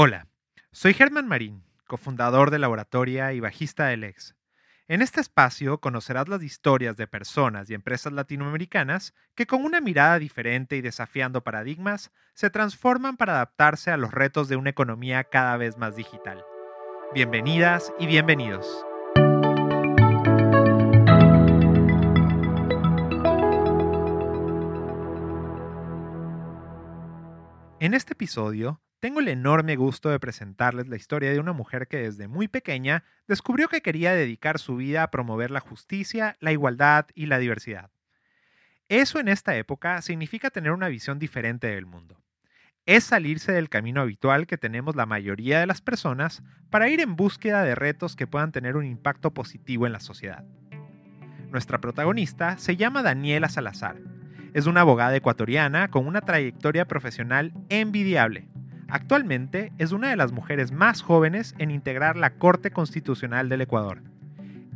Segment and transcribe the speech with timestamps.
[0.00, 0.28] Hola,
[0.70, 4.36] soy Germán Marín, cofundador de Laboratoria y bajista del Ex.
[4.86, 10.20] En este espacio conocerás las historias de personas y empresas latinoamericanas que con una mirada
[10.20, 15.56] diferente y desafiando paradigmas se transforman para adaptarse a los retos de una economía cada
[15.56, 16.44] vez más digital.
[17.12, 18.86] Bienvenidas y bienvenidos.
[27.80, 31.98] En este episodio tengo el enorme gusto de presentarles la historia de una mujer que
[31.98, 37.06] desde muy pequeña descubrió que quería dedicar su vida a promover la justicia, la igualdad
[37.14, 37.90] y la diversidad.
[38.88, 42.20] Eso en esta época significa tener una visión diferente del mundo.
[42.86, 47.16] Es salirse del camino habitual que tenemos la mayoría de las personas para ir en
[47.16, 50.44] búsqueda de retos que puedan tener un impacto positivo en la sociedad.
[51.50, 53.96] Nuestra protagonista se llama Daniela Salazar.
[54.54, 58.48] Es una abogada ecuatoriana con una trayectoria profesional envidiable
[58.90, 64.02] Actualmente es una de las mujeres más jóvenes en integrar la Corte Constitucional del Ecuador.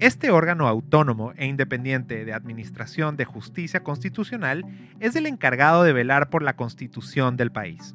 [0.01, 4.67] Este órgano autónomo e independiente de Administración de Justicia Constitucional
[5.01, 7.95] es el encargado de velar por la constitución del país.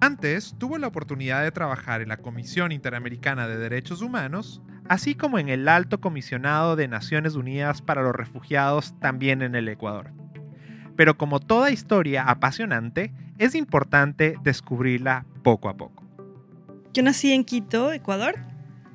[0.00, 5.40] Antes tuvo la oportunidad de trabajar en la Comisión Interamericana de Derechos Humanos, así como
[5.40, 10.12] en el Alto Comisionado de Naciones Unidas para los Refugiados también en el Ecuador.
[10.98, 16.02] Pero como toda historia apasionante, es importante descubrirla poco a poco.
[16.92, 18.34] Yo nací en Quito, Ecuador.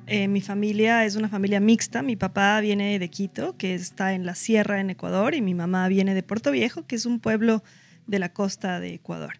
[0.06, 2.02] Eh, mi familia es una familia mixta.
[2.02, 5.88] Mi papá viene de Quito, que está en la sierra en Ecuador, y mi mamá
[5.88, 7.64] viene de Puerto Viejo, que es un pueblo
[8.06, 9.38] de la costa de Ecuador.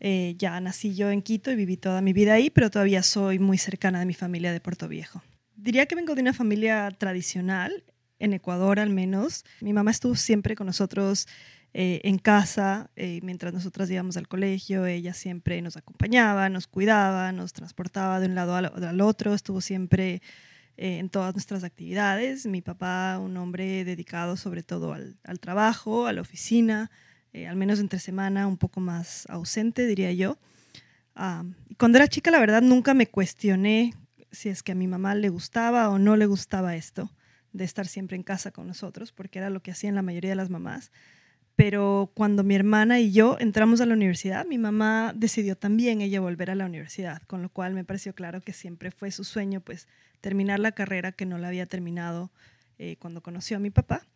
[0.00, 3.38] Eh, ya nací yo en Quito y viví toda mi vida ahí, pero todavía soy
[3.38, 5.22] muy cercana de mi familia de Puerto Viejo.
[5.54, 7.84] Diría que vengo de una familia tradicional,
[8.18, 9.44] en Ecuador al menos.
[9.60, 11.28] Mi mamá estuvo siempre con nosotros
[11.78, 17.32] eh, en casa, eh, mientras nosotras íbamos al colegio, ella siempre nos acompañaba, nos cuidaba,
[17.32, 20.22] nos transportaba de un lado al, otro, estuvo siempre
[20.78, 22.46] eh, en todas nuestras actividades.
[22.46, 26.90] Mi papá, un hombre dedicado sobre todo al, trabajo, a la oficina,
[27.46, 30.38] al menos entre semana un poco más ausente, diría yo.
[31.14, 31.44] Ah,
[31.76, 33.92] cuando era chica, la verdad, nunca me cuestioné
[34.32, 37.12] si es que a mi mamá le gustaba o no le gustaba esto
[37.52, 40.36] de estar siempre en casa con nosotros, porque era lo que hacían la mayoría de
[40.36, 40.90] las mamás
[41.56, 46.20] pero cuando mi hermana y yo entramos a la universidad, mi mamá decidió también ella
[46.20, 49.62] volver a la universidad, con lo cual me pareció claro que siempre fue su sueño
[49.62, 49.88] pues
[50.20, 52.30] terminar la carrera que no la había terminado
[52.78, 54.06] eh, cuando conoció a mi papá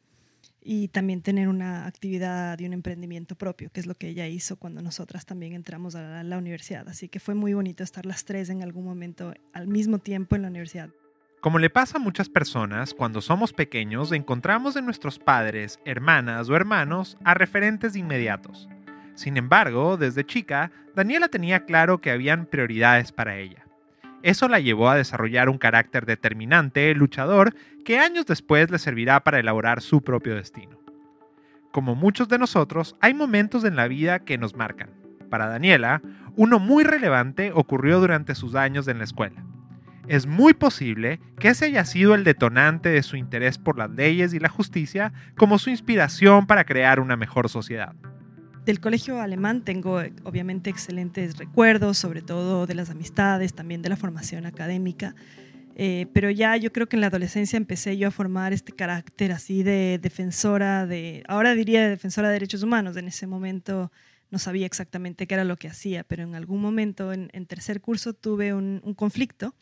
[0.63, 4.57] y también tener una actividad y un emprendimiento propio, que es lo que ella hizo
[4.57, 6.87] cuando nosotras también entramos a la universidad.
[6.91, 10.43] Así que fue muy bonito estar las tres en algún momento al mismo tiempo en
[10.43, 10.91] la universidad.
[11.41, 16.55] Como le pasa a muchas personas, cuando somos pequeños encontramos en nuestros padres, hermanas o
[16.55, 18.69] hermanos a referentes inmediatos.
[19.15, 23.65] Sin embargo, desde chica, Daniela tenía claro que habían prioridades para ella.
[24.23, 27.55] Eso la llevó a desarrollar un carácter determinante, luchador,
[27.87, 30.79] que años después le servirá para elaborar su propio destino.
[31.73, 34.91] Como muchos de nosotros, hay momentos en la vida que nos marcan.
[35.31, 36.03] Para Daniela,
[36.37, 39.43] uno muy relevante ocurrió durante sus años en la escuela
[40.11, 44.35] es muy posible que ese haya sido el detonante de su interés por las leyes
[44.35, 47.95] y la justicia como su inspiración para crear una mejor sociedad.
[48.65, 53.89] Del colegio alemán tengo eh, obviamente excelentes recuerdos, sobre todo de las amistades, también de
[53.89, 55.15] la formación académica.
[55.77, 59.31] Eh, pero ya yo creo que en la adolescencia empecé yo a formar este carácter
[59.31, 63.93] así de defensora de, ahora diría defensora de derechos humanos, en ese momento
[64.33, 68.13] no sabía exactamente qué era lo que hacía, pero en algún momento en, tercer curso
[68.13, 69.55] tuve un, un conflicto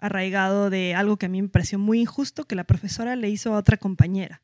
[0.00, 3.54] arraigado de algo que a mí me pareció muy injusto que la profesora le hizo
[3.54, 4.42] a otra compañera.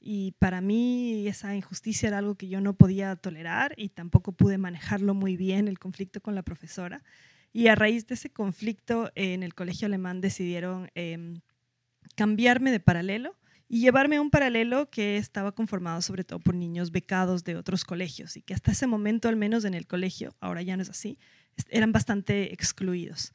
[0.00, 4.58] Y para mí esa injusticia era algo que yo no podía tolerar y tampoco pude
[4.58, 7.02] manejarlo muy bien, el conflicto con la profesora.
[7.52, 11.40] Y a raíz de ese conflicto en el colegio alemán decidieron em,
[12.16, 13.36] cambiarme de paralelo
[13.68, 17.84] y llevarme a un paralelo que estaba conformado sobre todo por niños becados de otros
[17.84, 20.90] colegios y que hasta ese momento, al menos en el colegio, ahora ya no es
[20.90, 21.18] así,
[21.70, 23.32] eran bastante excluidos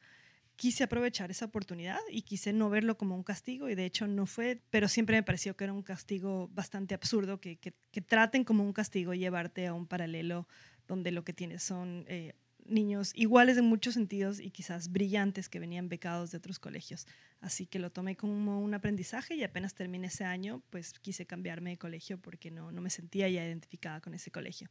[0.60, 4.26] quise aprovechar esa oportunidad y quise no verlo como un castigo y de hecho no
[4.26, 7.72] fue, pero siempre me pareció que era un castigo bastante absurdo, que, que,
[8.02, 10.46] traten como un castigo llevarte a un paralelo
[10.86, 12.34] donde lo que tienes son eh,
[12.66, 17.06] niños iguales en muchos sentidos y quizás brillantes que venían becados de otros colegios.
[17.40, 21.70] Así que lo tomé como un aprendizaje y apenas terminé ese año, pues quise cambiarme
[21.70, 24.68] de colegio porque no, no me sentía ya identificada con ese colegio.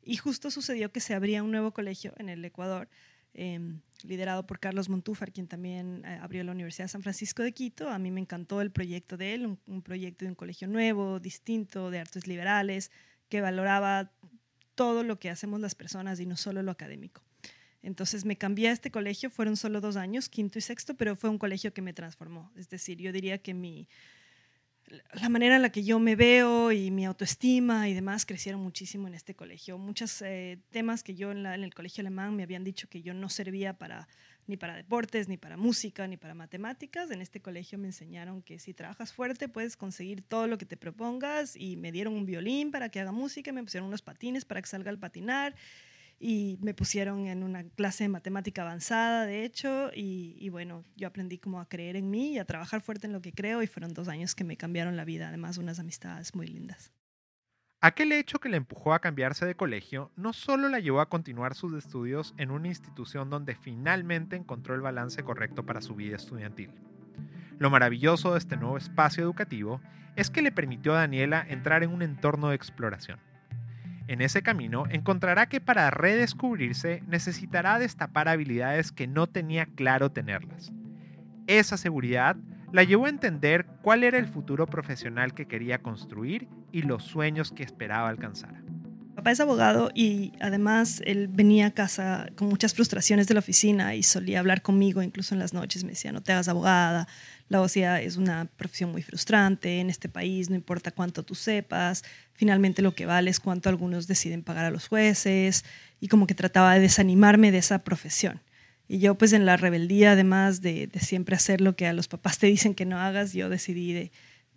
[0.00, 2.88] Y justo sucedió que se abría un nuevo colegio en el Ecuador
[3.36, 7.52] Em, liderado por Carlos Montúfar, quien también eh, abrió la Universidad de San Francisco de
[7.52, 7.90] Quito.
[7.90, 11.90] A mí me encantó el proyecto de él, un, proyecto de un colegio nuevo, distinto,
[11.90, 12.92] de artes liberales,
[13.28, 14.12] que valoraba
[14.76, 17.22] todo lo que hacemos las personas y no solo lo académico.
[17.82, 21.28] Entonces me cambié a este colegio, fueron solo dos años, quinto y sexto, pero fue
[21.28, 22.52] un colegio que me transformó.
[22.56, 23.88] Es decir, yo diría que mi,
[25.12, 29.08] la manera en la que yo me veo y mi autoestima y demás crecieron muchísimo
[29.08, 29.78] en este colegio.
[29.78, 33.28] Muchos eh, temas que yo en, el colegio alemán me habían dicho que yo no
[33.28, 34.08] servía para,
[34.46, 37.10] ni para deportes, ni para música, ni para matemáticas.
[37.10, 40.76] En este colegio me enseñaron que si trabajas fuerte puedes conseguir todo lo que te
[40.76, 44.60] propongas y me dieron un violín para que haga música, me pusieron unos patines para
[44.60, 45.54] que salga al patinar
[46.18, 51.38] y me pusieron en una clase de matemática avanzada, de hecho, y, bueno, yo aprendí
[51.38, 53.92] como a creer en mí y a trabajar fuerte en lo que creo y fueron
[53.92, 56.92] dos años que me cambiaron la vida, además unas amistades muy lindas.
[57.80, 61.54] Aquel hecho que le empujó a cambiarse de colegio no solo la llevó a continuar
[61.54, 66.70] sus estudios en una institución donde finalmente encontró el balance correcto para su vida estudiantil.
[67.58, 69.82] Lo maravilloso de este nuevo espacio educativo
[70.16, 73.20] es que le permitió a Daniela entrar en un entorno de exploración
[74.08, 80.72] en ese camino encontrará que para redescubrirse necesitará destapar habilidades que no tenía claro tenerlas.
[81.46, 82.36] Esa seguridad
[82.72, 87.52] la llevó a entender cuál era el futuro profesional que quería construir y los sueños
[87.52, 88.63] que esperaba alcanzar
[89.14, 93.94] papá es abogado y además él venía a casa con muchas frustraciones de la oficina
[93.94, 95.84] y solía hablar conmigo incluso en las noches.
[95.84, 97.08] Me decía, no te hagas abogada,
[97.48, 102.04] la abogacía es una profesión muy frustrante en este país, no importa cuánto tú sepas,
[102.32, 105.64] finalmente lo que vale es cuánto algunos deciden pagar a los jueces
[106.00, 108.40] y como que trataba de desanimarme de esa profesión.
[108.86, 112.08] Y yo pues en la rebeldía, además de, de siempre hacer lo que a los
[112.08, 114.12] papás te dicen que no hagas, yo decidí de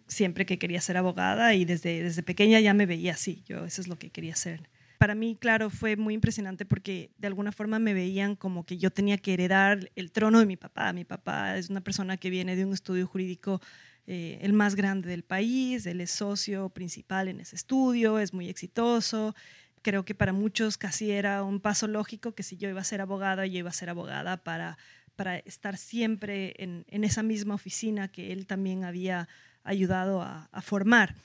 [0.07, 3.81] siempre que quería ser abogada y desde, desde pequeña ya me veía así, yo eso
[3.81, 4.69] es lo que quería ser.
[4.97, 8.89] Para mí, claro, fue muy impresionante porque de alguna forma me veían como que yo
[8.89, 10.91] tenía que heredar el trono de mi papá.
[10.91, 13.61] Mi papá es una persona que viene de un estudio jurídico
[14.07, 18.49] eh, el más grande del país, él es socio principal en ese estudio, es muy
[18.49, 19.35] exitoso.
[19.83, 23.01] Creo que para muchos casi era un paso lógico que si yo iba a ser
[23.01, 24.77] abogada, yo iba a ser abogada para,
[25.15, 29.27] para estar siempre en, en esa misma oficina que él también había
[29.67, 31.15] ayudado a, formar.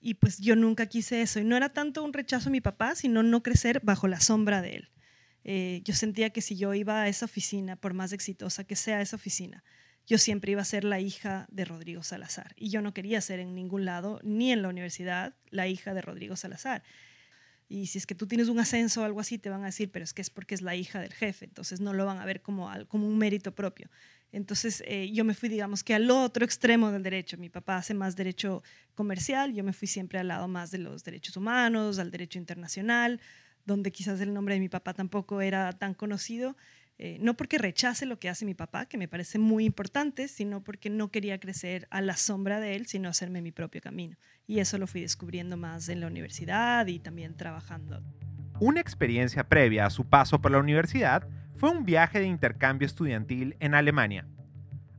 [0.00, 1.40] Y pues yo nunca quise eso.
[1.40, 4.60] Y no era tanto un rechazo a mi papá, sino no crecer bajo la sombra
[4.60, 4.90] de él.
[5.44, 9.00] Eh, yo sentía que si yo iba a esa oficina, por más exitosa que sea
[9.00, 9.62] esa oficina,
[10.06, 12.54] yo siempre iba a ser la hija de Rodrigo Salazar.
[12.56, 16.02] Y yo no quería ser en ningún lado, ni en la universidad, la hija de
[16.02, 16.82] Rodrigo Salazar.
[17.68, 19.90] Y si es que tú tienes un ascenso o algo así, te van a decir,
[19.90, 22.26] pero es que es porque es la hija del jefe, entonces no lo van a
[22.26, 23.88] ver como, como un mérito propio.
[24.32, 27.36] Entonces eh, yo me fui, digamos que al otro extremo del derecho.
[27.38, 28.62] Mi papá hace más derecho
[28.94, 33.20] comercial, yo me fui siempre al lado más de los derechos humanos, al derecho internacional,
[33.64, 36.56] donde quizás el nombre de mi papá tampoco era tan conocido.
[36.96, 40.62] Eh, no porque rechace lo que hace mi papá, que me parece muy importante, sino
[40.62, 44.16] porque no quería crecer a la sombra de él, sino hacerme mi propio camino.
[44.46, 48.00] Y eso lo fui descubriendo más en la universidad y también trabajando.
[48.60, 53.56] Una experiencia previa a su paso por la universidad fue un viaje de intercambio estudiantil
[53.60, 54.26] en Alemania.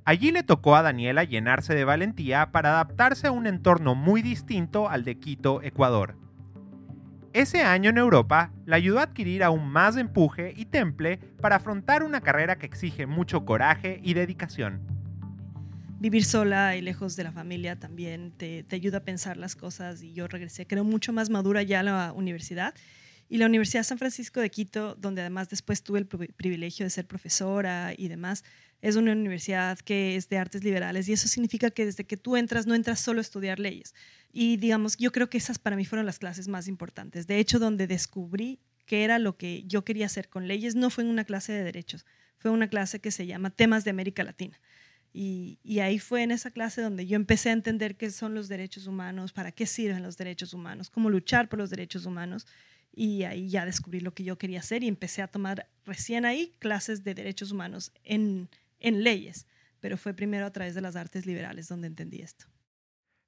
[0.04, 4.88] Allí le tocó a Daniela llenarse de valentía para adaptarse a un entorno muy distinto
[4.88, 6.16] al de Quito, Ecuador.
[7.34, 12.04] Ese año en Europa la ayudó a adquirir aún más empuje y temple para afrontar
[12.04, 14.80] una carrera que exige mucho coraje y dedicación.
[16.00, 20.04] Vivir sola y lejos de la familia también te, te ayuda a pensar las cosas
[20.04, 22.76] y yo regresé, creo, mucho más madura ya a la universidad
[23.28, 27.08] y la Universidad San Francisco de Quito, donde además después tuve el privilegio de ser
[27.08, 28.44] profesora y demás,
[28.82, 32.38] es una universidad que es de artes liberales y eso significa que desde que tú
[32.38, 33.96] entras no entras solo a estudiar leyes.
[34.32, 37.26] Y digamos, yo creo que esas para mí fueron las clases más importantes.
[37.26, 41.04] De hecho, donde descubrí qué era lo que yo quería hacer con leyes no fue
[41.04, 42.06] en una clase de derechos,
[42.38, 44.60] fue una clase que se llama Temas de América Latina.
[45.18, 48.50] Y, y, ahí fue en esa clase donde yo empecé a entender qué son los
[48.50, 52.46] derechos humanos, para qué sirven los derechos humanos, cómo luchar por los derechos humanos
[52.96, 56.54] y ahí ya descubrí lo que yo quería hacer y empecé a tomar recién ahí
[56.60, 58.50] clases de derechos humanos en,
[58.80, 59.46] en leyes,
[59.82, 62.46] pero fue primero a través de las artes liberales donde entendí esto.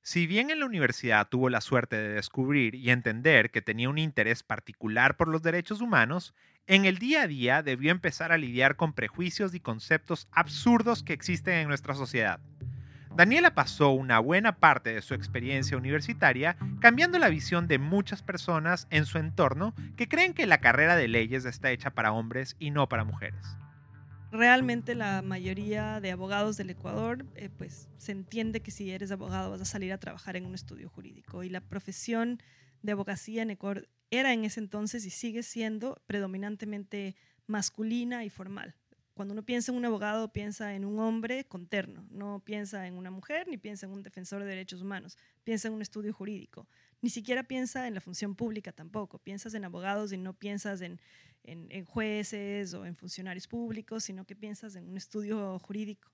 [0.02, 3.98] Si bien en la universidad tuvo la suerte de descubrir y entender que tenía un
[3.98, 6.34] interés particular por los derechos humanos,
[6.66, 11.12] en el día a día debió empezar a lidiar con prejuicios y conceptos absurdos que
[11.12, 12.40] existen en nuestra sociedad.
[13.18, 18.86] Daniela pasó una buena parte de su experiencia universitaria cambiando la visión de muchas personas
[18.92, 22.70] en su entorno que creen que la carrera de leyes está hecha para hombres y
[22.70, 23.58] no para mujeres.
[24.32, 29.50] Realmente la mayoría de abogados del Ecuador, eh, pues se entiende que si eres abogado
[29.50, 32.40] vas a salir a trabajar en un estudio jurídico y la profesión
[32.84, 37.16] de abogacía en Ecuador era en ese entonces y sigue siendo predominantemente
[37.48, 38.76] masculina y formal.
[39.18, 42.94] Cuando uno piensa en un abogado, piensa en un hombre con terno, no piensa en
[42.94, 46.68] una mujer ni piensa en un defensor de derechos humanos, piensa en un estudio jurídico.
[47.02, 51.02] Ni siquiera piensa en la función pública tampoco, piensas en abogados y no piensas en,
[51.46, 56.12] en, jueces o en funcionarios públicos, sino que piensas en un estudio jurídico.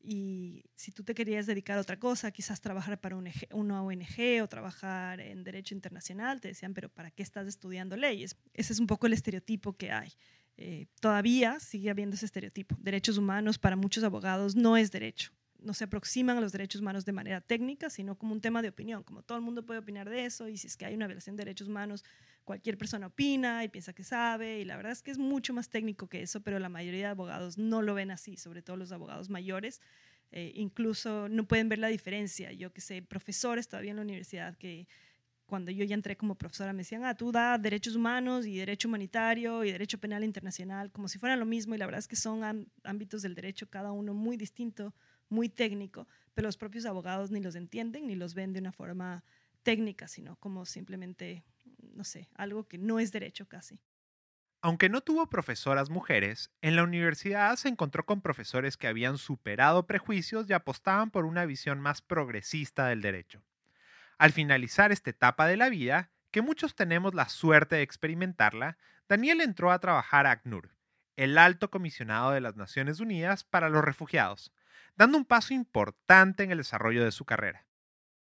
[0.00, 4.48] Y si tú te querías dedicar a otra cosa, quizás trabajar para una ONG o
[4.48, 8.36] trabajar en derecho internacional, te decían, pero ¿para qué estás estudiando leyes?
[8.54, 10.14] Ese es un poco el estereotipo que hay.
[10.58, 12.76] Eh, todavía sigue habiendo ese estereotipo.
[12.80, 17.04] Derechos humanos para muchos abogados no es derecho no se aproximan a los derechos humanos
[17.04, 20.08] de manera técnica, sino como un tema de opinión, como todo el mundo puede opinar
[20.08, 22.04] de eso y si es que hay una violación de derechos humanos,
[22.44, 25.68] cualquier persona opina y piensa que sabe y la verdad es que es mucho más
[25.68, 28.92] técnico que eso, pero la mayoría de abogados no lo ven así, sobre todo los
[28.92, 29.80] abogados mayores.
[30.30, 32.52] Eh, incluso no pueden ver la diferencia.
[32.52, 34.86] Yo que sé, profesores todavía en la universidad que
[35.48, 38.86] cuando yo ya entré como profesora me decían, ah, tú da derechos humanos y derecho
[38.88, 42.16] humanitario y derecho penal internacional, como si fueran lo mismo y la verdad es que
[42.16, 44.94] son ámbitos del derecho cada uno muy distinto
[45.30, 49.24] muy técnico, pero los propios abogados ni los entienden ni los ven de una forma
[49.62, 51.44] técnica, sino como simplemente,
[51.94, 53.80] no sé, algo que no es derecho casi.
[54.62, 59.88] Aunque no tuvo profesoras mujeres, en la universidad se encontró con profesores que habían superado
[59.88, 63.42] prejuicios y apostaban por una visión más progresista del derecho.
[64.18, 68.76] Al finalizar esta etapa de la vida, que muchos tenemos la suerte de experimentarla,
[69.08, 70.74] Daniel entró a trabajar a ACNUR,
[71.16, 74.52] el alto comisionado de las Naciones Unidas para los Refugiados,
[74.96, 77.64] dando un paso importante en el desarrollo de su carrera.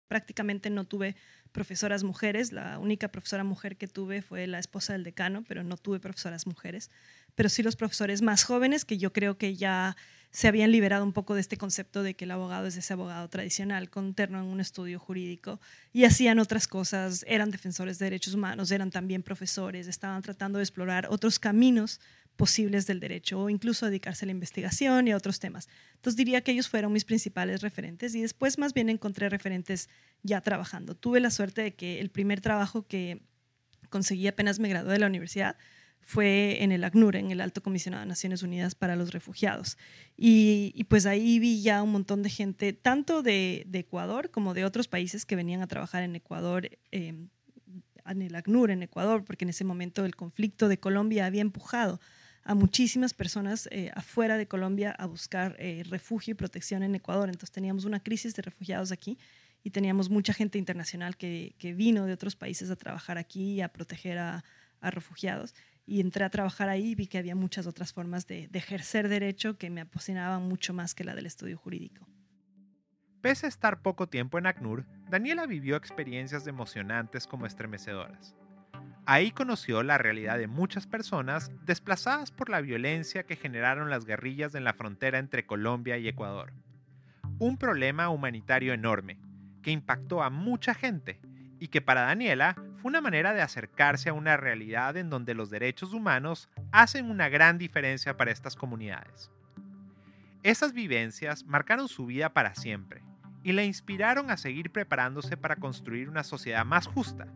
[0.08, 1.18] Prácticamente no tuve
[1.52, 5.76] profesoras mujeres, la única profesora mujer que tuve fue la esposa del decano, pero no
[5.76, 6.92] tuve profesoras mujeres,
[7.36, 9.98] pero sí los profesores más jóvenes que yo creo que ya
[10.34, 13.30] se habían liberado un poco de este concepto de que el abogado es ese abogado
[13.30, 15.62] tradicional con terno en un estudio jurídico
[15.94, 20.64] y hacían otras cosas, eran defensores de derechos humanos, eran también profesores, estaban tratando de
[20.64, 22.02] explorar otros caminos
[22.36, 25.70] posibles del derecho o incluso dedicarse a la investigación y a otros temas.
[25.98, 29.88] Entonces diría que ellos fueron mis principales referentes y después más bien encontré referentes
[30.24, 30.96] ya trabajando.
[30.96, 33.22] Tuve la suerte de que el primer trabajo que
[33.92, 35.58] conseguí apenas me gradué de la universidad
[36.06, 39.78] fue en el ACNUR, en el Alto Comisionado de Naciones Unidas para los Refugiados.
[40.18, 44.88] Y, pues ahí vi ya un montón de gente, tanto de, Ecuador como de otros
[44.88, 47.30] países que venían a trabajar en Ecuador, em,
[48.06, 52.00] en el ACNUR en Ecuador, porque en ese momento el conflicto de Colombia había empujado
[52.44, 57.30] a muchísimas personas eh, afuera de Colombia a buscar eh, refugio y protección en Ecuador.
[57.30, 59.18] Entonces teníamos una crisis de refugiados aquí
[59.64, 63.70] y teníamos mucha gente internacional que, vino de otros países a trabajar aquí y a
[63.70, 64.44] proteger a,
[64.82, 65.56] refugiados.
[65.86, 69.58] Y entré a trabajar ahí y vi que había muchas otras formas de, ejercer derecho
[69.58, 72.08] que me apasionaban mucho más que la del estudio jurídico.
[73.22, 78.36] Pese a estar poco tiempo en ACNUR, Daniela vivió experiencias emocionantes como estremecedoras.
[79.06, 84.56] Ahí conoció la realidad de muchas personas desplazadas por la violencia que generaron las guerrillas
[84.56, 86.54] en la frontera entre Colombia y Ecuador.
[87.40, 89.20] Un problema humanitario enorme,
[89.62, 91.20] que impactó a mucha gente
[91.60, 95.94] y que para Daniela una manera de acercarse a una realidad en donde los derechos
[95.94, 99.32] humanos hacen una gran diferencia para estas comunidades.
[100.44, 103.02] Esas vivencias marcaron su vida para siempre
[103.44, 107.28] y la inspiraron a seguir preparándose para construir una sociedad más justa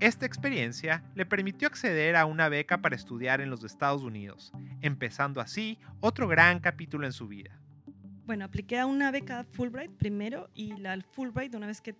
[0.00, 5.42] esta experiencia le permitió acceder a una beca para estudiar en los Estados Unidos, empezando
[5.42, 7.60] así otro gran capítulo en su vida.
[8.24, 11.94] Bueno, apliqué a una beca Fulbright primero y la Fulbright, una vez que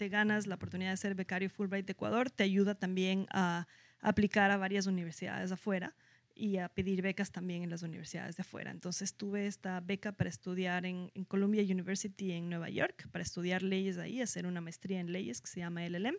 [0.00, 3.68] te ganas la oportunidad de ser becario Fulbright de Ecuador, te ayuda también a
[4.00, 5.94] aplicar a varias universidades afuera
[6.34, 8.70] y a pedir becas también en las universidades de afuera.
[8.70, 13.62] Entonces tuve esta beca para estudiar en, en, Columbia University en Nueva York, para estudiar
[13.62, 16.16] leyes ahí, hacer una maestría en leyes que se llama LLM.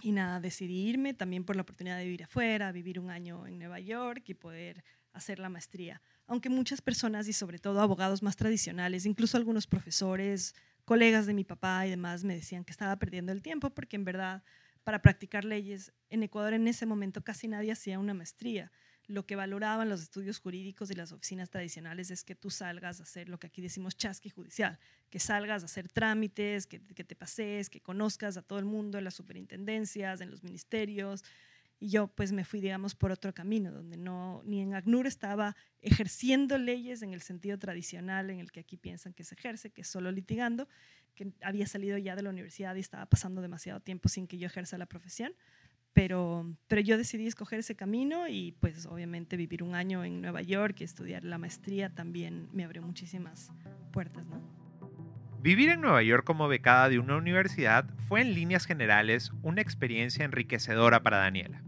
[0.00, 3.58] Y nada, decidí irme también por la oportunidad de vivir afuera, vivir un año en
[3.58, 6.00] Nueva York y poder hacer la maestría.
[6.26, 10.54] Aunque muchas personas y sobre todo abogados más tradicionales, incluso algunos profesores,
[10.88, 14.06] colegas de mi papá y demás me decían que estaba perdiendo el tiempo porque en
[14.06, 14.42] verdad
[14.84, 18.72] para practicar leyes en Ecuador en ese momento casi nadie hacía una maestría
[19.06, 23.02] lo que valoraban los estudios jurídicos y las oficinas tradicionales es que tú salgas a
[23.02, 24.78] hacer lo que aquí decimos chasqui judicial,
[25.10, 29.04] que salgas a hacer trámites, que, te pases, que conozcas a todo el mundo en
[29.04, 31.24] las superintendencias, en los ministerios.
[31.80, 35.56] Y yo pues me fui, digamos, por otro camino, donde no, ni en ACNUR estaba
[35.80, 39.82] ejerciendo leyes en el sentido tradicional en el que aquí piensan que se ejerce, que
[39.82, 40.68] es solo litigando,
[41.14, 44.46] que había salido ya de la universidad y estaba pasando demasiado tiempo sin que yo
[44.46, 45.34] ejerza la profesión
[45.98, 50.42] pero, pero yo decidí escoger ese camino y pues obviamente vivir un año en Nueva
[50.42, 53.50] York y estudiar la maestría también me abrió muchísimas
[53.92, 54.40] puertas, ¿no?
[55.40, 60.24] Vivir en Nueva York como becada de una universidad fue en líneas generales una experiencia
[60.24, 61.64] enriquecedora para Daniela.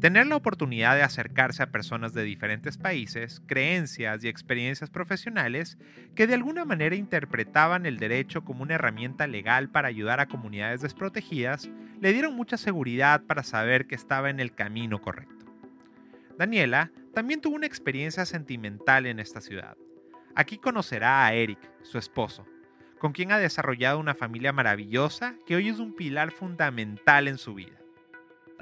[0.00, 5.78] Tener la oportunidad de acercarse a personas de diferentes países, creencias y experiencias profesionales
[6.14, 10.82] que de alguna manera interpretaban el derecho como una herramienta legal para ayudar a comunidades
[10.82, 15.46] desprotegidas, le dieron mucha seguridad para saber que estaba en el camino correcto.
[16.36, 19.78] Daniela también tuvo una experiencia sentimental en esta ciudad.
[20.34, 22.46] Aquí conocerá a Eric, su esposo,
[22.98, 27.54] con quien ha desarrollado una familia maravillosa que hoy es un pilar fundamental en su
[27.54, 27.85] vida.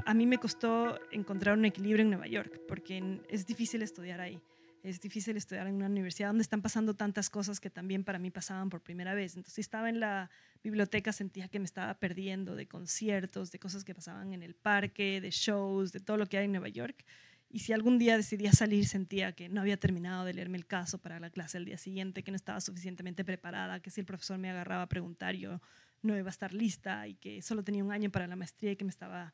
[0.07, 4.41] A mí me costó encontrar un equilibrio en Nueva York, porque es difícil estudiar ahí.
[4.83, 8.31] Es difícil estudiar en una universidad donde están pasando tantas cosas que también para mí
[8.31, 9.35] pasaban por primera vez.
[9.35, 10.31] Entonces, si estaba en la
[10.63, 15.23] biblioteca, sentía que me estaba perdiendo de conciertos, de cosas que pasaban en el parque,
[15.23, 17.03] de shows, de todo lo que hay en Nueva York.
[17.49, 20.99] Y si algún día decidía salir, sentía que no había terminado de leerme el caso
[20.99, 24.39] para la clase el día siguiente, que no estaba suficientemente preparada, que si el profesor
[24.39, 25.63] me agarraba a preguntar, yo
[26.03, 28.77] no iba a estar lista y que solo tenía un año para la maestría y
[28.77, 29.33] que me estaba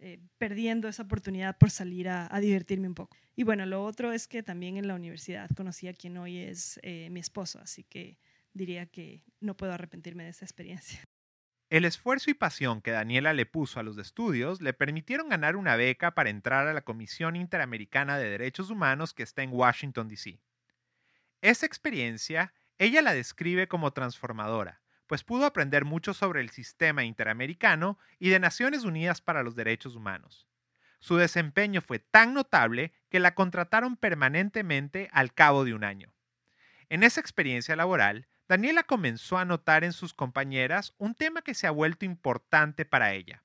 [0.00, 3.16] eh, perdiendo esa oportunidad por salir a, divertirme un poco.
[3.34, 6.78] Y bueno, lo otro es que también en la universidad conocí a quien hoy es
[6.82, 8.18] eh, mi esposo, así que
[8.52, 11.00] diría que no puedo arrepentirme de esa experiencia.
[11.70, 15.76] El esfuerzo y pasión que Daniela le puso a los estudios le permitieron ganar una
[15.76, 20.40] beca para entrar a la Comisión Interamericana de Derechos Humanos que está en Washington, D.C.
[21.42, 27.98] Esa experiencia ella la describe como transformadora, pues pudo aprender mucho sobre el sistema interamericano
[28.20, 30.46] y de Naciones Unidas para los Derechos Humanos.
[31.00, 36.12] Su desempeño fue tan notable que la contrataron permanentemente al cabo de un año.
[36.90, 41.66] En esa experiencia laboral, Daniela comenzó a notar en sus compañeras un tema que se
[41.66, 43.42] ha vuelto importante para ella,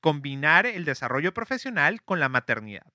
[0.00, 2.86] combinar el desarrollo profesional con la maternidad.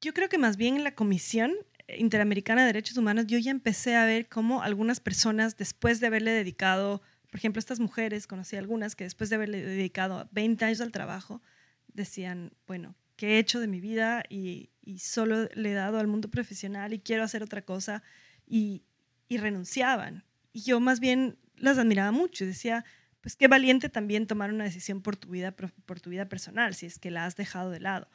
[0.00, 1.54] Yo creo que más bien en la Comisión
[1.88, 6.30] Interamericana de Derechos Humanos yo ya empecé a ver cómo algunas personas, después de haberle
[6.30, 7.02] dedicado,
[7.32, 11.42] por ejemplo, estas mujeres, conocí algunas que después de haberle dedicado 20 años al trabajo,
[11.88, 14.22] decían, bueno, ¿qué he hecho de mi vida?
[14.28, 18.04] Y, solo le he dado al mundo profesional y quiero hacer otra cosa.
[18.46, 18.84] y
[19.30, 22.84] renunciaban y yo más bien las admiraba mucho y decía,
[23.20, 26.86] pues qué valiente también tomar una decisión por tu vida, por tu vida personal, si
[26.86, 28.08] es que la has dejado de lado.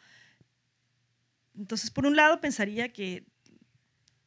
[1.55, 3.25] Entonces, por un lado, pensaría que,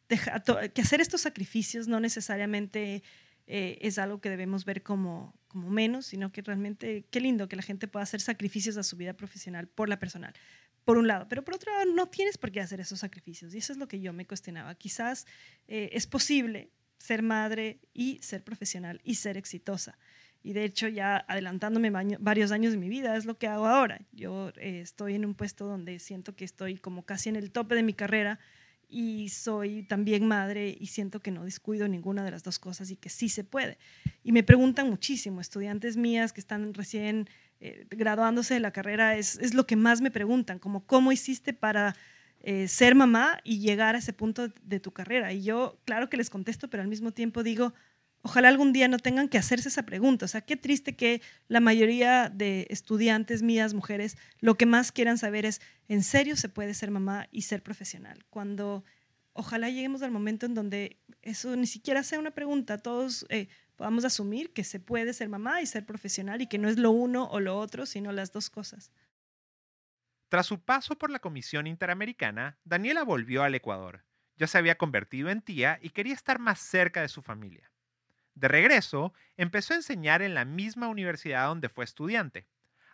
[0.08, 3.02] que hacer estos sacrificios no necesariamente
[3.52, 7.56] eh, es algo que debemos ver como, como menos, sino que realmente, qué lindo que
[7.56, 10.32] la gente pueda hacer sacrificios a su vida profesional por la personal,
[10.84, 11.26] por un lado.
[11.28, 13.52] Pero por otro lado, no tienes por qué hacer esos sacrificios.
[13.52, 14.76] Y eso es lo que yo me cuestionaba.
[14.76, 15.26] Quizás
[15.66, 19.98] eh, es posible ser madre y ser profesional y ser exitosa.
[20.44, 24.00] Y de hecho, ya adelantándome varios años de mi vida, es lo que hago ahora.
[24.12, 27.74] Yo eh, estoy en un puesto donde siento que estoy como casi en el tope
[27.74, 28.38] de mi carrera
[28.90, 32.96] y soy también madre y siento que no descuido ninguna de las dos cosas y
[32.96, 33.78] que sí se puede.
[34.24, 37.28] Y me preguntan muchísimo, estudiantes mías que están recién
[37.60, 41.52] eh, graduándose de la carrera, es, es lo que más me preguntan, como cómo hiciste
[41.52, 41.94] para
[42.42, 45.32] eh, ser mamá y llegar a ese punto de tu carrera.
[45.32, 47.74] Y yo, claro que les contesto, pero al mismo tiempo digo,
[48.22, 50.24] ojalá algún día no tengan que hacerse esa pregunta.
[50.24, 55.18] O sea, qué triste que la mayoría de estudiantes mías, mujeres, lo que más quieran
[55.18, 58.24] saber es, ¿en serio se puede ser mamá y ser profesional?
[58.30, 58.84] Cuando
[59.32, 64.04] ojalá lleguemos al momento en donde eso ni siquiera sea una pregunta, todos eh, podamos
[64.04, 67.24] asumir que se puede ser mamá y ser profesional y que no es lo uno
[67.30, 68.92] o lo otro, sino las dos cosas.
[70.28, 74.04] Tras su paso por la Comisión Interamericana, Daniela volvió al Ecuador.
[74.36, 77.69] Ya se había convertido en tía y quería estar más cerca de su familia.
[78.34, 82.46] De regreso, empezó a enseñar en la misma universidad donde fue estudiante.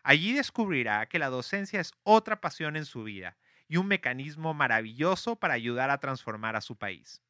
[0.03, 3.37] Allí descubrirá que la docencia es otra pasión en su vida
[3.69, 7.23] y un mecanismo maravilloso para ayudar a transformar a su país.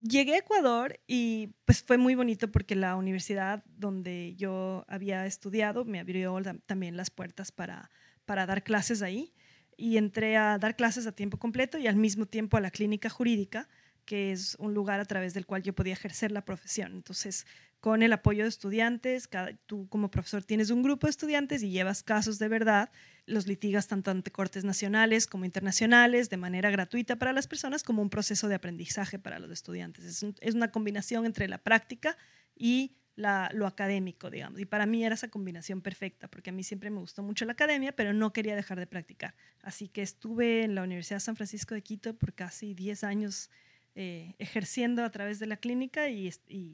[0.00, 5.84] Llegué a Ecuador y pues fue muy bonito porque la universidad donde yo había estudiado
[5.84, 6.36] me abrió
[6.66, 7.90] también las puertas para,
[8.24, 9.32] para dar clases ahí
[9.76, 13.08] y entré a dar clases a tiempo completo y al mismo tiempo a la clínica
[13.10, 13.68] jurídica,
[14.04, 16.92] que es un lugar a través del cual yo podía ejercer la profesión.
[16.92, 17.46] Entonces,
[17.82, 21.70] con el apoyo de estudiantes, cada, tú como profesor tienes un grupo de estudiantes y
[21.70, 22.92] llevas casos de verdad,
[23.26, 28.00] los litigas tanto ante cortes nacionales como internacionales de manera gratuita para las personas como
[28.00, 30.22] un proceso de aprendizaje para los estudiantes.
[30.40, 32.16] Es, una combinación entre la práctica
[32.54, 34.60] y lo académico, digamos.
[34.60, 37.52] Y para mí era esa combinación perfecta, porque a mí siempre me gustó mucho la
[37.52, 39.34] academia, pero no quería dejar de practicar.
[39.60, 43.50] Así que estuve en la Universidad de San Francisco de Quito por casi 10 años
[43.94, 46.30] eh, ejerciendo a través de la clínica y,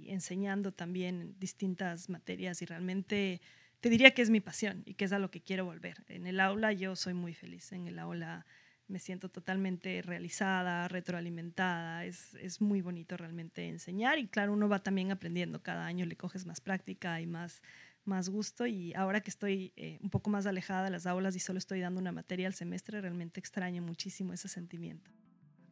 [0.09, 3.41] enseñando también distintas materias y realmente
[3.81, 6.05] te diría que es mi pasión y que es a lo que quiero volver.
[6.09, 8.47] En el aula yo soy muy feliz, en el aula
[8.87, 14.79] me siento totalmente realizada, retroalimentada, es, es, muy bonito realmente enseñar y claro, uno va
[14.79, 17.63] también aprendiendo, cada año le coges más práctica y más,
[18.05, 21.41] más gusto y ahora que estoy eh, un poco más alejada de las aulas y
[21.41, 25.11] solo estoy dando una materia al semestre, realmente extraño muchísimo ese sentimiento.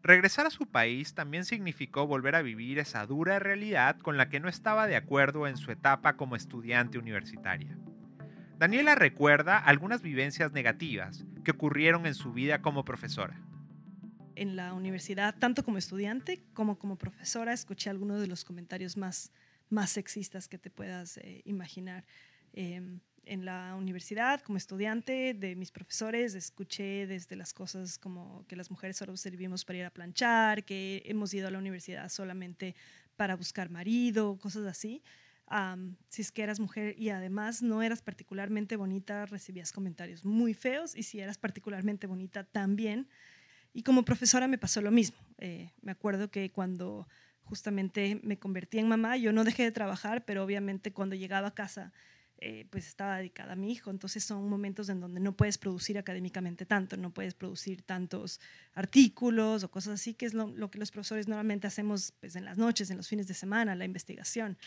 [0.06, 4.38] Regresar a su país también significó volver a vivir esa dura realidad con la que
[4.38, 7.76] no estaba de acuerdo en su etapa como estudiante universitaria.
[8.56, 13.42] Daniela recuerda algunas vivencias negativas que ocurrieron en su vida como profesora.
[14.36, 19.32] en la universidad, tanto como estudiante como como profesora, escuché algunos de los comentarios más,
[19.70, 22.04] más sexistas que te puedas eh, imaginar.
[22.52, 28.56] Em, en la universidad, como estudiante, de mis profesores, escuché desde las cosas como que
[28.56, 32.76] las mujeres solo servimos para ir a planchar, que hemos ido a la universidad solamente
[33.16, 35.02] para buscar marido, cosas así.
[36.08, 40.94] si es que eras mujer y además no eras particularmente bonita, recibías comentarios muy feos
[40.96, 43.08] y si eras particularmente bonita también.
[43.72, 45.18] Y como profesora me pasó lo mismo.
[45.38, 47.08] Eh, me acuerdo que cuando
[47.42, 51.54] justamente me convertí en mamá, yo no dejé de trabajar, pero obviamente cuando llegaba a
[51.54, 51.92] casa,
[52.38, 53.90] eh, pues estaba dedicada a mi hijo.
[53.90, 58.40] Entonces son momentos en donde no puedes producir académicamente tanto, no puedes producir tantos
[58.74, 62.58] artículos o cosas así, que es lo, que los profesores normalmente hacemos pues, en las
[62.58, 64.58] noches, en los fines de semana, la investigación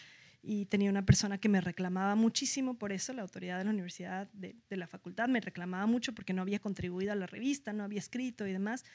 [0.42, 4.30] y tenía una persona que me reclamaba muchísimo por eso, la autoridad de la universidad,
[4.32, 8.00] de, la facultad, me reclamaba mucho porque no había contribuido a la revista, no había
[8.00, 8.86] escrito y demás.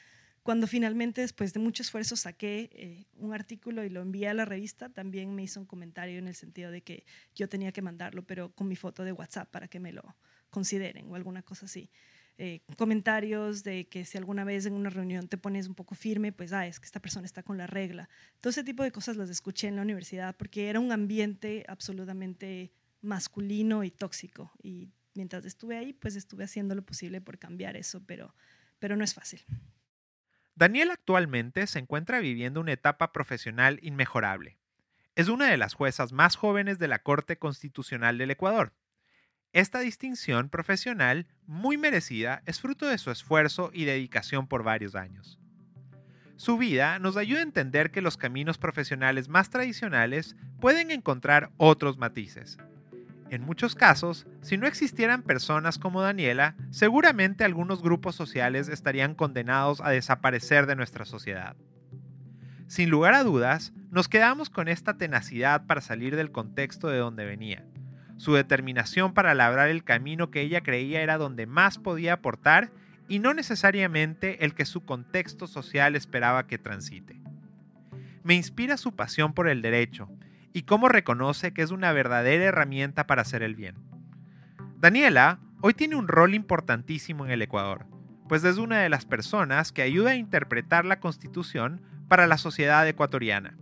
[0.45, 4.45] Cuando finalmente, después de mucho esfuerzo, saqué eh, un artículo y lo envié a la
[4.45, 7.03] revista, también me hizo un comentario en el sentido de que
[7.33, 10.03] yo tenía que mandarlo, pero con mi foto de WhatsApp para que me lo
[10.51, 11.89] consideren o alguna cosa así.
[12.37, 16.31] Eh, comentarios de que si alguna vez en una reunión te pones un poco firme,
[16.31, 18.07] pues, ah, es que esta persona está con la regla.
[18.39, 22.71] Todo ese tipo de cosas las escuché en la universidad porque era un ambiente absolutamente
[23.01, 24.51] masculino y tóxico.
[24.61, 28.35] Y mientras estuve ahí, pues estuve haciendo lo posible por cambiar eso, pero,
[28.77, 29.43] pero no es fácil.
[30.55, 34.57] Daniel actualmente se encuentra viviendo una etapa profesional inmejorable.
[35.15, 38.73] Es una de las juezas más jóvenes de la Corte Constitucional del Ecuador
[39.55, 45.39] esta distinción profesional, muy merecida, es fruto de su esfuerzo y dedicación por varios años.
[46.35, 51.97] Su vida nos ayuda a entender que los caminos profesionales más tradicionales pueden encontrar otros
[51.97, 52.57] matices.
[53.35, 59.81] En muchos casos, si no existieran personas como Daniela, seguramente algunos grupos sociales estarían condenados
[59.81, 61.57] a desaparecer de nuestra sociedad.
[62.67, 67.25] Sin lugar a dudas, nos quedamos con esta tenacidad para salir del contexto de donde
[67.25, 67.65] venía,
[68.15, 72.71] su determinación para labrar el camino que ella creía era donde más podía aportar
[73.09, 77.19] y no necesariamente el que su contexto social esperaba que transite.
[78.23, 80.09] Me inspira su pasión por el derecho
[80.55, 83.75] y cómo reconoce que es una verdadera herramienta para hacer el bien.
[84.77, 87.85] Daniela hoy tiene un rol importantísimo en el Ecuador,
[88.29, 92.87] pues es una de las personas que ayuda a interpretar la Constitución para la sociedad
[92.87, 93.57] ecuatoriana.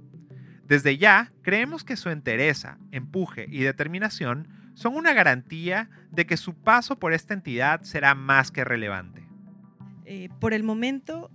[0.68, 6.54] Desde ya, creemos que su entereza, empuje y determinación son una garantía de que su
[6.54, 9.28] paso por esta entidad será más que relevante.
[10.06, 11.32] Eh, por el momento,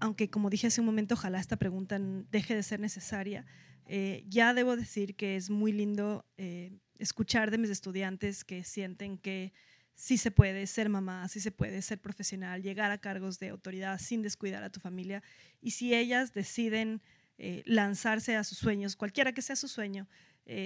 [0.00, 2.00] aunque como dije hace un momento, ojalá esta pregunta
[2.32, 3.44] deje de ser necesaria,
[3.90, 9.16] eh, ya debo decir que es muy lindo eh, escuchar de mis estudiantes que sienten
[9.16, 9.54] que
[9.94, 13.98] sí se puede ser mamá, sí se puede ser profesional, llegar a cargos de autoridad
[13.98, 15.22] sin descuidar a tu familia.
[15.62, 17.00] Y si ellas deciden
[17.38, 20.06] eh, lanzarse a sus sueños, cualquiera que sea su sueño,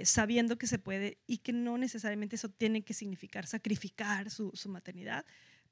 [0.05, 5.25] sabiendo que se puede y que no necesariamente eso tiene que significar sacrificar su, maternidad,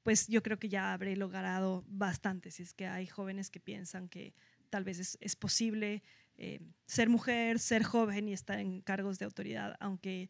[0.03, 2.51] pues yo creo que ya habré logrado bastante.
[2.51, 4.33] Si es que hay jóvenes que piensan que
[4.69, 6.03] tal vez es, posible
[6.37, 10.29] eh, ser mujer, ser joven y estar en cargos de autoridad, aunque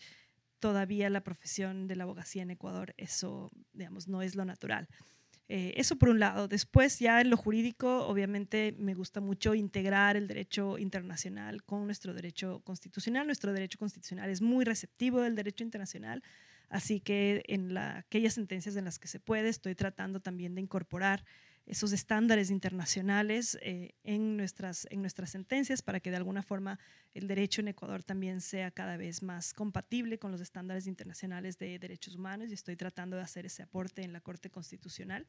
[0.59, 4.87] todavía la profesión de la abogacía en Ecuador, eso, digamos, no es lo natural.
[5.53, 6.47] Eh, eso por un lado.
[6.47, 12.13] Después ya en lo jurídico, obviamente me gusta mucho integrar el derecho internacional con nuestro
[12.13, 13.25] derecho constitucional.
[13.25, 16.23] Nuestro derecho constitucional es muy receptivo del derecho internacional,
[16.69, 21.25] así que en aquellas sentencias en las que se puede, estoy tratando también de incorporar
[21.65, 26.79] esos estándares internacionales eh, en, nuestras, en nuestras sentencias para que de alguna forma
[27.13, 31.77] el derecho en Ecuador también sea cada vez más compatible con los estándares internacionales de
[31.79, 35.27] derechos humanos y estoy tratando de hacer ese aporte en la Corte Constitucional.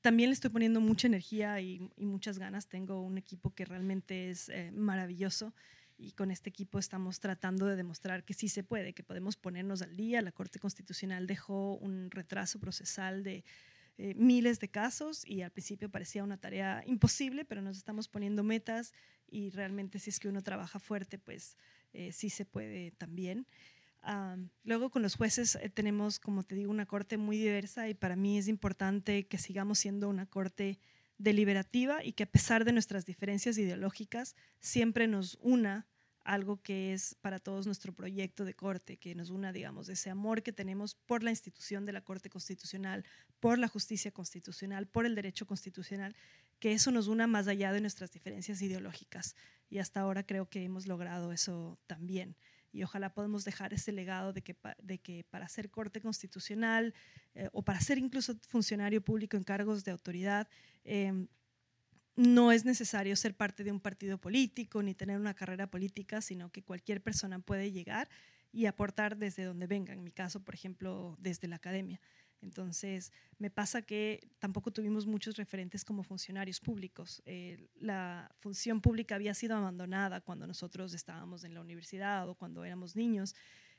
[0.00, 2.68] también le estoy poniendo mucha energía y, muchas ganas.
[2.68, 5.54] Tengo un equipo que realmente es eh, maravilloso
[5.96, 9.82] y con este equipo estamos tratando de demostrar que sí se puede, que podemos ponernos
[9.82, 10.20] al día.
[10.20, 13.44] La Corte Constitucional dejó un retraso procesal de
[13.98, 18.42] eh, miles de casos y al principio parecía una tarea imposible, pero nos estamos poniendo
[18.42, 18.94] metas
[19.30, 21.56] y realmente si es que uno trabaja fuerte, pues
[21.92, 23.46] eh, sí se puede también.
[24.64, 28.16] luego con los jueces eh, tenemos, como te digo, una corte muy diversa y para
[28.16, 30.78] mí es importante que sigamos siendo una corte
[31.18, 35.86] deliberativa y que a pesar de nuestras diferencias ideológicas siempre nos una
[36.24, 40.42] algo que es para todos nuestro proyecto de corte, que nos una, digamos, ese amor
[40.42, 43.04] que tenemos por la institución de la Corte Constitucional,
[43.40, 46.14] por la justicia constitucional, por el derecho constitucional,
[46.58, 49.34] que eso nos una más allá de nuestras diferencias ideológicas.
[49.68, 52.36] Y hasta ahora creo que hemos logrado eso también.
[52.70, 56.94] Y ojalá podamos dejar ese legado de que, de que para ser corte constitucional
[57.34, 60.48] eh, o para ser incluso funcionario público en cargos de autoridad,
[60.84, 61.28] Em,
[62.16, 66.50] no es necesario ser parte de un partido político ni tener una carrera política, sino
[66.50, 68.08] que cualquier persona puede llegar
[68.52, 69.92] y aportar desde donde venga.
[69.92, 72.00] En mi caso, por ejemplo, desde la academia.
[72.42, 77.22] Entonces, me pasa que tampoco tuvimos muchos referentes como funcionarios públicos.
[77.24, 82.64] Eh, la función pública había sido abandonada cuando nosotros estábamos en la universidad o cuando
[82.64, 83.34] éramos niños.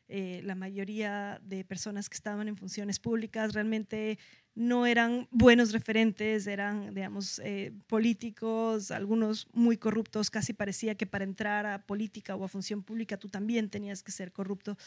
[0.09, 4.19] Eh, la mayoría de personas que estaban en funciones públicas realmente
[4.53, 11.23] no eran buenos referentes, eran, digamos, eh, políticos, algunos muy corruptos, casi parecía que para
[11.23, 14.77] entrar a política o a función pública tú también tenías que ser corrupto.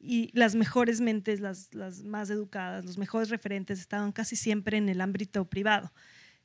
[0.00, 4.88] Y las mejores mentes, las, las más educadas, los mejores referentes estaban casi siempre en
[4.88, 5.92] el ámbito privado.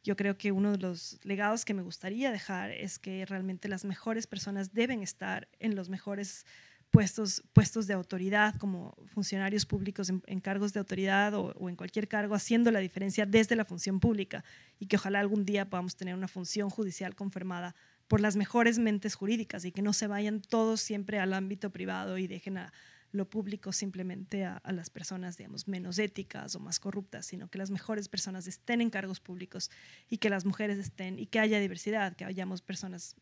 [0.04, 3.84] Yo creo que uno de los legados que me gustaría dejar es que realmente las
[3.84, 6.46] mejores personas deben estar en los mejores
[6.92, 12.36] puestos, puestos de autoridad, como funcionarios públicos en, cargos de autoridad o, en cualquier cargo,
[12.36, 14.44] haciendo la diferencia desde la función pública
[14.80, 17.76] y que ojalá algún día podamos tener una función judicial confirmada
[18.08, 22.18] por las mejores mentes jurídicas y que no se vayan todos siempre al ámbito privado
[22.18, 22.74] y dejen a
[23.12, 27.58] lo público simplemente a, a, las personas, digamos, menos éticas o más corruptas, sino que
[27.58, 29.72] las mejores personas estén en cargos públicos
[30.10, 33.16] y que las mujeres estén y que haya diversidad, que hayamos personas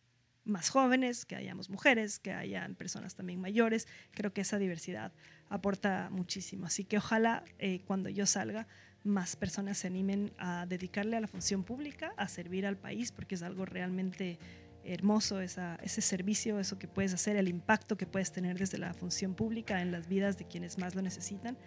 [0.45, 3.87] más jóvenes, que hayamos mujeres, que hayan personas también mayores.
[4.11, 5.11] Creo que esa diversidad
[5.49, 6.65] aporta muchísimo.
[6.65, 8.67] Así que ojalá eh, cuando yo salga,
[9.03, 13.35] más personas se animen a dedicarle a la función pública, a servir al país, porque
[13.35, 14.39] es algo realmente
[14.83, 18.93] hermoso esa, ese servicio, eso que puedes hacer, el impacto que puedes tener desde la
[18.93, 21.57] función pública en las vidas de quienes más lo necesitan.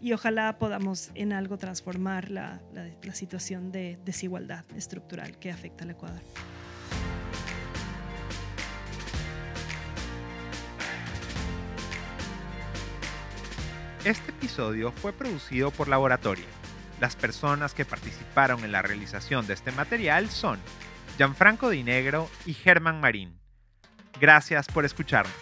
[0.00, 5.84] Y ojalá podamos en algo transformar la, la, la situación de desigualdad estructural que afecta
[5.84, 6.20] al Ecuador.
[14.04, 16.44] Este episodio fue producido por Laboratorio.
[17.00, 20.58] Las personas que participaron en la realización de este material son
[21.16, 23.40] Gianfranco Dinegro y Germán Marín.
[24.20, 25.32] Gracias por escucharnos.